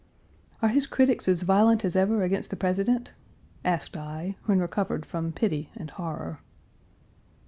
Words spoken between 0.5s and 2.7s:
"Are his critics as violent as ever against the